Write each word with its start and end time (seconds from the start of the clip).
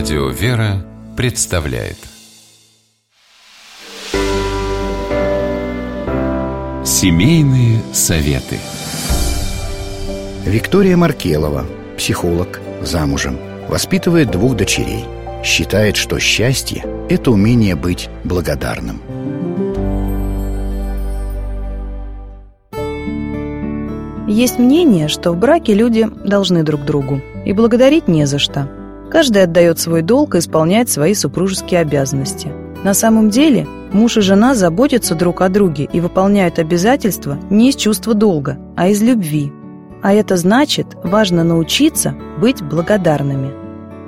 Радио 0.00 0.28
«Вера» 0.30 0.82
представляет 1.14 1.98
Семейные 6.86 7.82
советы 7.92 8.56
Виктория 10.46 10.96
Маркелова, 10.96 11.66
психолог, 11.98 12.62
замужем, 12.80 13.36
воспитывает 13.68 14.30
двух 14.30 14.56
дочерей. 14.56 15.04
Считает, 15.44 15.96
что 15.96 16.18
счастье– 16.18 16.82
это 17.10 17.30
умение 17.30 17.74
быть 17.74 18.08
благодарным. 18.24 19.02
Есть 24.26 24.58
мнение, 24.58 25.08
что 25.08 25.32
в 25.32 25.36
браке 25.36 25.74
люди 25.74 26.08
должны 26.24 26.62
друг 26.62 26.86
другу, 26.86 27.20
и 27.44 27.52
благодарить 27.52 28.08
не 28.08 28.24
за 28.24 28.38
что. 28.38 28.79
Каждый 29.10 29.42
отдает 29.42 29.80
свой 29.80 30.02
долг 30.02 30.34
и 30.34 30.38
исполняет 30.38 30.88
свои 30.88 31.14
супружеские 31.14 31.80
обязанности. 31.80 32.52
На 32.84 32.94
самом 32.94 33.28
деле, 33.28 33.66
муж 33.92 34.16
и 34.16 34.20
жена 34.20 34.54
заботятся 34.54 35.16
друг 35.16 35.42
о 35.42 35.48
друге 35.48 35.88
и 35.92 36.00
выполняют 36.00 36.58
обязательства 36.58 37.36
не 37.50 37.70
из 37.70 37.76
чувства 37.76 38.14
долга, 38.14 38.56
а 38.76 38.88
из 38.88 39.02
любви. 39.02 39.52
А 40.02 40.14
это 40.14 40.36
значит, 40.36 40.86
важно 41.02 41.42
научиться 41.42 42.14
быть 42.40 42.62
благодарными. 42.62 43.50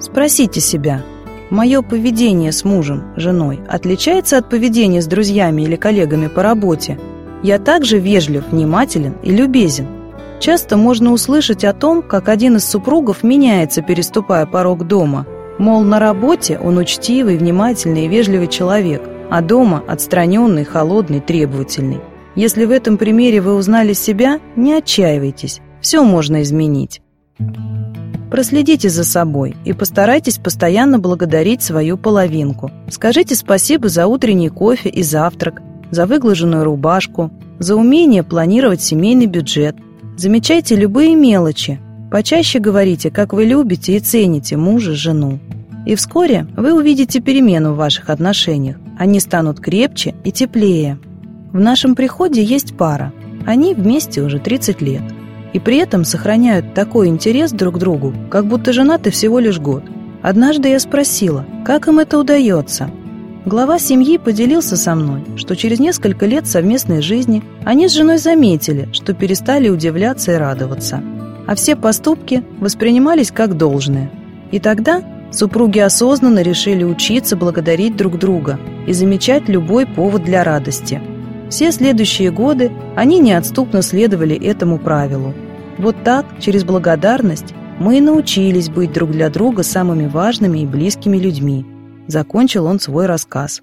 Спросите 0.00 0.60
себя, 0.60 1.02
мое 1.50 1.82
поведение 1.82 2.52
с 2.52 2.64
мужем, 2.64 3.12
женой 3.16 3.60
отличается 3.68 4.38
от 4.38 4.48
поведения 4.48 5.02
с 5.02 5.06
друзьями 5.06 5.62
или 5.62 5.76
коллегами 5.76 6.28
по 6.28 6.42
работе? 6.42 6.98
Я 7.42 7.58
также 7.58 7.98
вежлив, 7.98 8.44
внимателен 8.50 9.16
и 9.22 9.32
любезен– 9.32 9.88
Часто 10.42 10.76
можно 10.76 11.12
услышать 11.12 11.62
о 11.62 11.72
том, 11.72 12.02
как 12.02 12.28
один 12.28 12.56
из 12.56 12.64
супругов 12.64 13.22
меняется, 13.22 13.80
переступая 13.80 14.44
порог 14.44 14.88
дома. 14.88 15.24
Мол, 15.60 15.84
на 15.84 16.00
работе 16.00 16.58
он 16.58 16.78
учтивый, 16.78 17.36
внимательный 17.36 18.06
и 18.06 18.08
вежливый 18.08 18.48
человек, 18.48 19.08
а 19.30 19.40
дома 19.40 19.84
отстраненный, 19.86 20.64
холодный, 20.64 21.20
требовательный. 21.20 22.00
Если 22.34 22.64
в 22.64 22.72
этом 22.72 22.96
примере 22.96 23.40
вы 23.40 23.54
узнали 23.54 23.92
себя, 23.92 24.40
не 24.56 24.72
отчаивайтесь, 24.72 25.60
все 25.80 26.02
можно 26.02 26.42
изменить. 26.42 27.02
Проследите 28.28 28.88
за 28.88 29.04
собой 29.04 29.54
и 29.64 29.72
постарайтесь 29.72 30.38
постоянно 30.38 30.98
благодарить 30.98 31.62
свою 31.62 31.96
половинку. 31.96 32.68
Скажите 32.90 33.36
спасибо 33.36 33.88
за 33.88 34.08
утренний 34.08 34.48
кофе 34.48 34.88
и 34.88 35.04
завтрак, 35.04 35.62
за 35.92 36.04
выглаженную 36.04 36.64
рубашку, 36.64 37.30
за 37.60 37.76
умение 37.76 38.24
планировать 38.24 38.82
семейный 38.82 39.26
бюджет– 39.26 39.76
Замечайте 40.22 40.76
любые 40.76 41.16
мелочи. 41.16 41.80
Почаще 42.08 42.60
говорите, 42.60 43.10
как 43.10 43.32
вы 43.32 43.44
любите 43.44 43.96
и 43.96 43.98
цените 43.98 44.56
мужа, 44.56 44.94
жену. 44.94 45.40
И 45.84 45.96
вскоре 45.96 46.46
вы 46.56 46.74
увидите 46.74 47.18
перемену 47.20 47.72
в 47.72 47.76
ваших 47.76 48.08
отношениях. 48.08 48.76
Они 48.96 49.18
станут 49.18 49.58
крепче 49.58 50.14
и 50.22 50.30
теплее. 50.30 51.00
В 51.52 51.58
нашем 51.58 51.96
приходе 51.96 52.40
есть 52.40 52.76
пара. 52.76 53.12
Они 53.46 53.74
вместе 53.74 54.22
уже 54.22 54.38
30 54.38 54.80
лет. 54.80 55.02
И 55.54 55.58
при 55.58 55.78
этом 55.78 56.04
сохраняют 56.04 56.72
такой 56.72 57.08
интерес 57.08 57.50
друг 57.50 57.74
к 57.74 57.78
другу, 57.78 58.14
как 58.30 58.46
будто 58.46 58.72
женаты 58.72 59.10
всего 59.10 59.40
лишь 59.40 59.58
год. 59.58 59.82
Однажды 60.22 60.68
я 60.68 60.78
спросила, 60.78 61.44
как 61.64 61.88
им 61.88 61.98
это 61.98 62.16
удается– 62.16 62.92
Глава 63.44 63.80
семьи 63.80 64.18
поделился 64.18 64.76
со 64.76 64.94
мной, 64.94 65.24
что 65.34 65.56
через 65.56 65.80
несколько 65.80 66.26
лет 66.26 66.46
совместной 66.46 67.02
жизни 67.02 67.42
они 67.64 67.88
с 67.88 67.92
женой 67.92 68.18
заметили, 68.18 68.88
что 68.92 69.14
перестали 69.14 69.68
удивляться 69.68 70.32
и 70.32 70.36
радоваться, 70.36 71.02
а 71.48 71.56
все 71.56 71.74
поступки 71.74 72.44
воспринимались 72.60 73.32
как 73.32 73.56
должное. 73.56 74.12
И 74.52 74.60
тогда 74.60 75.02
супруги 75.32 75.80
осознанно 75.80 76.42
решили 76.42 76.84
учиться 76.84 77.34
благодарить 77.34 77.96
друг 77.96 78.16
друга 78.16 78.60
и 78.86 78.92
замечать 78.92 79.48
любой 79.48 79.86
повод 79.86 80.22
для 80.22 80.44
радости. 80.44 81.02
Все 81.50 81.72
следующие 81.72 82.30
годы 82.30 82.70
они 82.94 83.18
неотступно 83.18 83.82
следовали 83.82 84.36
этому 84.36 84.78
правилу. 84.78 85.34
Вот 85.78 85.96
так, 86.04 86.26
через 86.38 86.62
благодарность, 86.62 87.54
мы 87.80 87.98
и 87.98 88.00
научились 88.00 88.68
быть 88.68 88.92
друг 88.92 89.10
для 89.10 89.30
друга 89.30 89.64
самыми 89.64 90.06
важными 90.06 90.60
и 90.60 90.66
близкими 90.66 91.16
людьми– 91.16 91.66
Закончил 92.12 92.66
он 92.66 92.78
свой 92.78 93.06
рассказ. 93.06 93.62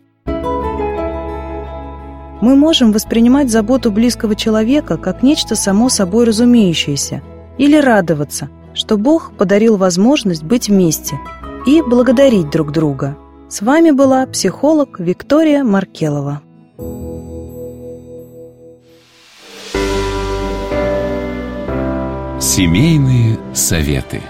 Мы 2.41 2.55
можем 2.55 2.91
воспринимать 2.91 3.51
заботу 3.51 3.91
близкого 3.91 4.35
человека 4.35 4.97
как 4.97 5.21
нечто 5.21 5.55
само 5.55 5.87
собой 5.89 6.25
разумеющееся 6.25 7.21
или 7.59 7.77
радоваться, 7.77 8.49
что 8.73 8.97
Бог 8.97 9.33
подарил 9.37 9.77
возможность 9.77 10.41
быть 10.41 10.67
вместе 10.67 11.19
и 11.67 11.83
благодарить 11.83 12.49
друг 12.49 12.71
друга. 12.71 13.15
С 13.49 13.61
вами 13.61 13.91
была 13.91 14.25
психолог 14.25 14.99
Виктория 14.99 15.63
Маркелова. 15.63 16.41
Семейные 22.39 23.37
советы. 23.53 24.23